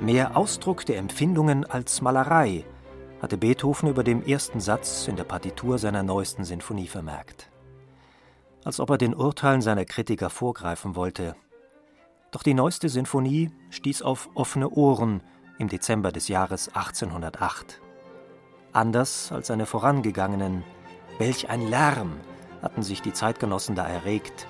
[0.00, 2.64] Mehr Ausdruck der Empfindungen als Malerei
[3.20, 7.50] hatte Beethoven über dem ersten Satz in der Partitur seiner neuesten Sinfonie vermerkt.
[8.64, 11.36] Als ob er den Urteilen seiner Kritiker vorgreifen wollte.
[12.30, 15.22] Doch die neueste Sinfonie stieß auf offene Ohren
[15.58, 17.82] im Dezember des Jahres 1808.
[18.72, 20.64] Anders als seine vorangegangenen,
[21.18, 22.12] welch ein Lärm
[22.62, 24.46] hatten sich die Zeitgenossen da erregt,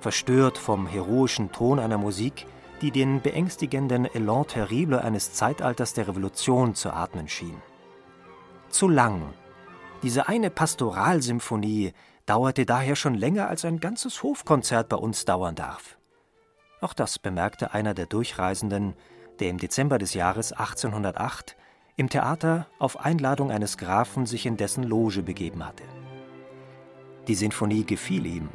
[0.00, 2.44] verstört vom heroischen Ton einer Musik,
[2.80, 7.60] die den beängstigenden Elan terrible eines Zeitalters der Revolution zu atmen schien
[8.70, 9.34] zu lang.
[10.02, 11.92] Diese eine Pastoralsymphonie
[12.26, 15.98] dauerte daher schon länger als ein ganzes Hofkonzert bei uns dauern darf.
[16.80, 18.94] Auch das bemerkte einer der Durchreisenden,
[19.40, 21.56] der im Dezember des Jahres 1808
[21.96, 25.84] im Theater auf Einladung eines Grafen sich in dessen Loge begeben hatte.
[27.28, 28.48] Die Sinfonie gefiel ihm,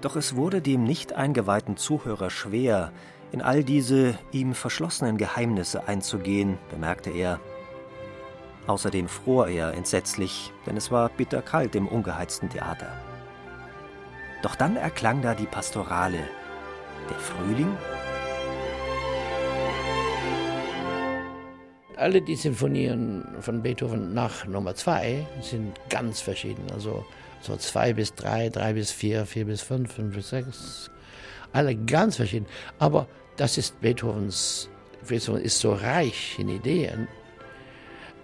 [0.00, 2.92] doch es wurde dem nicht eingeweihten Zuhörer schwer,
[3.34, 7.40] in all diese ihm verschlossenen Geheimnisse einzugehen, bemerkte er
[8.68, 12.92] Außerdem fror er entsetzlich, denn es war bitterkalt im ungeheizten Theater.
[14.42, 16.20] Doch dann erklang da die Pastorale.
[17.10, 17.76] Der Frühling?
[21.96, 26.70] Alle die Sinfonien von Beethoven nach Nummer zwei sind ganz verschieden.
[26.72, 27.04] Also
[27.40, 30.88] so zwei bis drei, drei bis vier, vier bis fünf, fünf bis sechs.
[31.52, 32.46] Alle ganz verschieden.
[32.78, 34.68] Aber das ist Beethovens,
[35.06, 37.08] Beethoven ist so reich in Ideen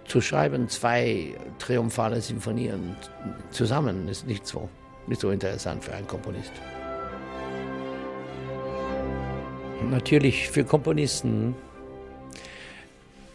[0.05, 2.95] zu schreiben, zwei triumphale Sinfonien
[3.51, 4.67] zusammen, ist nicht so,
[5.07, 6.51] nicht so interessant für einen Komponist.
[9.89, 11.55] Natürlich für Komponisten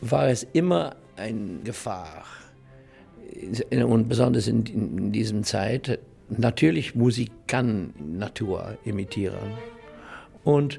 [0.00, 2.24] war es immer eine Gefahr,
[3.72, 5.98] und besonders in, in diesem Zeit,
[6.28, 9.52] natürlich Musik kann Natur imitieren.
[10.44, 10.78] Und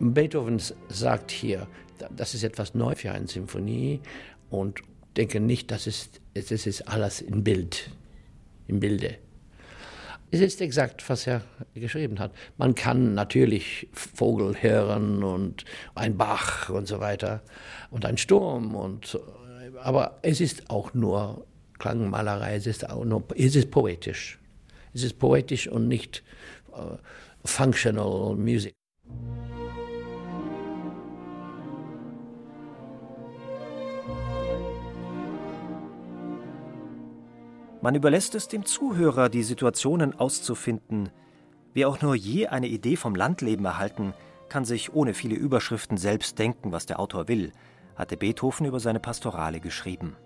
[0.00, 1.66] Beethoven sagt hier,
[2.16, 4.00] das ist etwas neu für eine Symphonie
[4.50, 4.80] und
[5.16, 7.90] denke nicht, dass es, es ist alles im Bild,
[8.66, 9.18] im Bilde.
[10.30, 11.42] Es ist exakt, was er
[11.74, 12.32] geschrieben hat.
[12.56, 15.64] Man kann natürlich Vogel hören und
[15.94, 17.42] ein Bach und so weiter
[17.90, 19.18] und ein Sturm und
[19.80, 21.46] aber es ist auch nur
[21.78, 24.38] Klangmalerei, es ist auch nur es ist poetisch.
[24.92, 26.22] Es ist poetisch und nicht
[26.72, 26.96] uh,
[27.44, 28.74] functional music.
[37.84, 41.10] Man überlässt es dem Zuhörer, die Situationen auszufinden.
[41.74, 44.14] Wer auch nur je eine Idee vom Landleben erhalten,
[44.48, 47.52] kann sich ohne viele Überschriften selbst denken, was der Autor will,
[47.94, 50.16] hatte Beethoven über seine Pastorale geschrieben.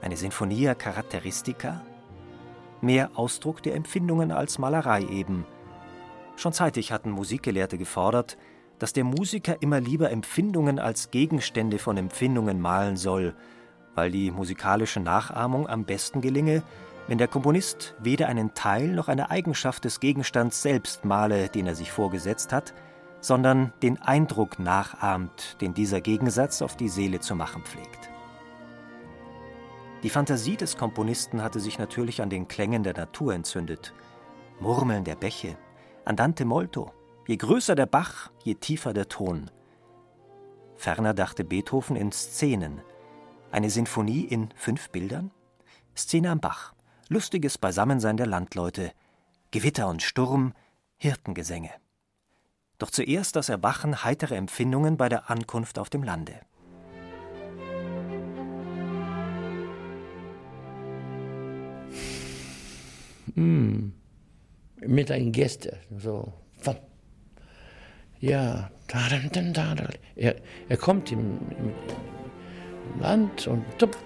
[0.00, 1.82] Eine Sinfonia Charakteristica?
[2.80, 5.44] Mehr Ausdruck der Empfindungen als Malerei eben.
[6.36, 8.38] Schon zeitig hatten Musikgelehrte gefordert,
[8.78, 13.34] dass der Musiker immer lieber Empfindungen als Gegenstände von Empfindungen malen soll
[14.00, 16.62] weil die musikalische Nachahmung am besten gelinge,
[17.06, 21.74] wenn der Komponist weder einen Teil noch eine Eigenschaft des Gegenstands selbst male, den er
[21.74, 22.72] sich vorgesetzt hat,
[23.20, 28.08] sondern den Eindruck nachahmt, den dieser Gegensatz auf die Seele zu machen pflegt.
[30.02, 33.92] Die Fantasie des Komponisten hatte sich natürlich an den Klängen der Natur entzündet.
[34.60, 35.58] Murmeln der Bäche,
[36.06, 36.90] Andante molto,
[37.26, 39.50] je größer der Bach, je tiefer der Ton.
[40.76, 42.80] Ferner dachte Beethoven in Szenen,
[43.52, 45.30] eine Sinfonie in fünf Bildern?
[45.96, 46.74] Szene am Bach,
[47.08, 48.92] lustiges Beisammensein der Landleute,
[49.50, 50.54] Gewitter und Sturm,
[50.96, 51.70] Hirtengesänge.
[52.78, 56.40] Doch zuerst das Erwachen heiterer Empfindungen bei der Ankunft auf dem Lande.
[63.34, 63.90] Mm.
[64.80, 66.32] Mit einem Gäste, so.
[68.20, 68.70] Ja,
[70.16, 70.36] er,
[70.68, 71.72] er kommt im, im
[72.98, 73.96] Land und tup,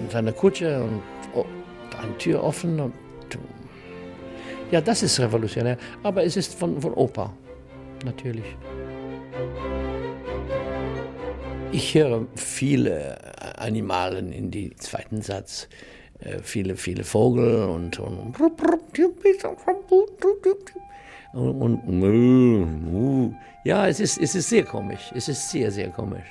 [0.00, 1.02] in seiner Kutsche und
[1.34, 1.44] oh,
[2.00, 2.92] eine Tür offen und
[4.70, 7.32] ja, das ist revolutionär, aber es ist von, von Oper,
[8.04, 8.44] natürlich.
[11.72, 13.18] Ich höre viele
[13.58, 15.68] Animalen in den zweiten Satz,
[16.42, 18.34] viele, viele Vogel und, und
[21.32, 25.12] und, und ja, es ist, es ist sehr komisch.
[25.14, 26.26] Es ist sehr, sehr komisch.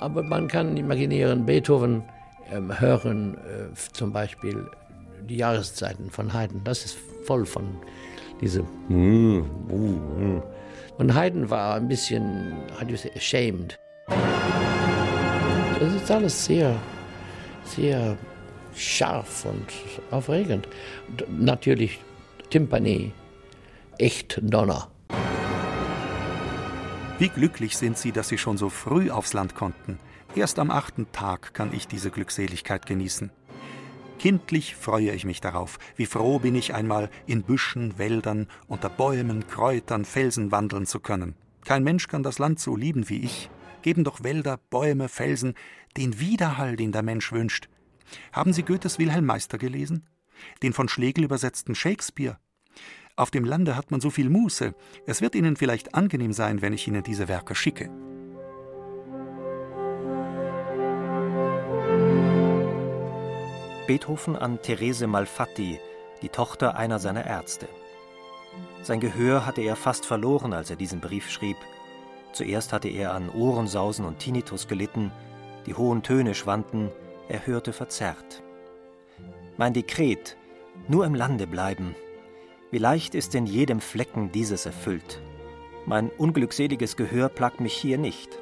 [0.00, 2.02] Aber man kann imaginieren, Beethoven
[2.50, 4.66] ähm, hören äh, zum Beispiel
[5.28, 6.62] die Jahreszeiten von Haydn.
[6.64, 7.76] Das ist voll von
[8.40, 8.66] diesem.
[10.98, 12.54] Und Haydn war ein bisschen,
[12.88, 13.78] you say, ashamed.
[15.78, 16.74] Das ist alles sehr,
[17.64, 18.16] sehr
[18.74, 19.66] scharf und
[20.10, 20.66] aufregend.
[21.28, 22.00] Natürlich
[22.50, 23.12] Timpani,
[24.00, 24.90] echt Donner.
[27.18, 29.98] Wie glücklich sind Sie, dass Sie schon so früh aufs Land konnten.
[30.34, 33.30] Erst am achten Tag kann ich diese Glückseligkeit genießen.
[34.18, 35.78] Kindlich freue ich mich darauf.
[35.96, 41.34] Wie froh bin ich einmal in Büschen, Wäldern, unter Bäumen, Kräutern, Felsen wandeln zu können.
[41.64, 43.50] Kein Mensch kann das Land so lieben wie ich.
[43.82, 45.54] Geben doch Wälder, Bäume, Felsen
[45.96, 47.68] den Widerhall, den der Mensch wünscht.
[48.32, 50.06] Haben Sie Goethes Wilhelm Meister gelesen?
[50.62, 52.38] Den von Schlegel übersetzten Shakespeare?
[53.20, 54.72] Auf dem Lande hat man so viel Muße.
[55.04, 57.90] Es wird Ihnen vielleicht angenehm sein, wenn ich Ihnen diese Werke schicke.
[63.86, 65.78] Beethoven an Therese Malfatti,
[66.22, 67.68] die Tochter einer seiner Ärzte.
[68.80, 71.58] Sein Gehör hatte er fast verloren, als er diesen Brief schrieb.
[72.32, 75.12] Zuerst hatte er an Ohrensausen und Tinnitus gelitten,
[75.66, 76.90] die hohen Töne schwanden,
[77.28, 78.42] er hörte verzerrt.
[79.58, 80.38] Mein Dekret,
[80.88, 81.94] nur im Lande bleiben.
[82.70, 85.20] Wie leicht ist in jedem Flecken dieses erfüllt.
[85.86, 88.38] Mein unglückseliges Gehör plagt mich hier nicht.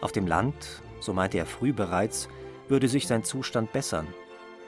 [0.00, 2.28] Auf dem Land, so meinte er früh bereits,
[2.66, 4.08] würde sich sein Zustand bessern.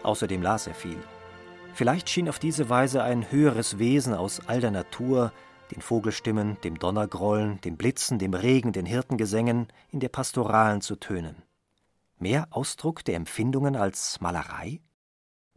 [0.04, 0.98] Außerdem las er viel.
[1.74, 5.32] Vielleicht schien auf diese Weise ein höheres Wesen aus all der Natur,
[5.70, 11.42] den Vogelstimmen, dem Donnergrollen, dem Blitzen, dem Regen, den Hirtengesängen, in der Pastoralen zu tönen.
[12.18, 14.80] Mehr Ausdruck der Empfindungen als Malerei?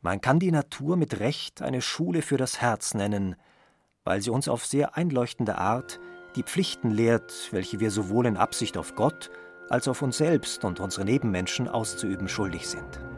[0.03, 3.37] Man kann die Natur mit Recht eine Schule für das Herz nennen,
[4.03, 6.01] weil sie uns auf sehr einleuchtende Art
[6.35, 9.31] die Pflichten lehrt, welche wir sowohl in Absicht auf Gott
[9.69, 13.12] als auf uns selbst und unsere Nebenmenschen auszuüben schuldig sind.